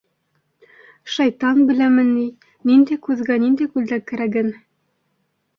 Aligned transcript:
Шайтан 1.15 1.61
беләме 1.67 2.05
ни 2.07 2.25
ниндәй 2.71 3.01
күҙгә 3.09 3.39
ниндәй 3.45 3.71
күлдәк 3.77 4.11
кәрәген. 4.13 4.55